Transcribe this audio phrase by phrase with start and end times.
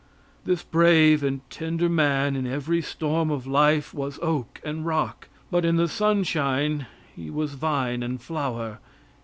[0.45, 5.63] This brave and tender man in every storm of life was oak and rock, but
[5.63, 8.79] in the sunshine he was vine and flower.